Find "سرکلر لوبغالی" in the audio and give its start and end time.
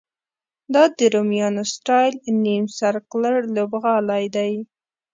2.77-4.25